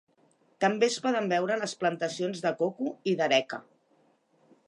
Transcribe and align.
També 0.63 0.87
es 0.91 0.95
poden 1.03 1.27
veure 1.33 1.57
les 1.63 1.75
plantacions 1.83 2.41
de 2.47 2.55
coco 2.63 2.89
i 3.11 3.15
d'areca. 3.21 3.63